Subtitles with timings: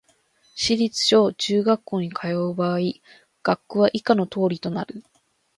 [0.55, 2.79] 市立小・中学校に通う場合、
[3.43, 5.03] 学区は以下の通りとなる